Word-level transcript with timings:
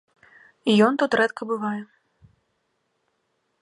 Ён 0.85 0.97
тут 1.03 1.11
рэдка 1.21 1.43
бывае. 1.53 1.77